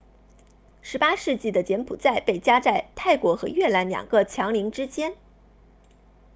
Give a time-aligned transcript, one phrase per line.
[0.83, 5.13] 18世纪的柬埔寨被夹在泰国和越南两个强邻之间